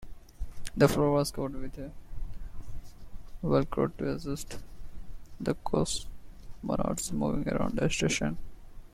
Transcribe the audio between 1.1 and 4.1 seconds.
was covered with Velcro